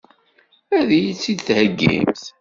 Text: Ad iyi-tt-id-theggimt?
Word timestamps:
Ad 0.77 0.89
iyi-tt-id-theggimt? 0.99 2.23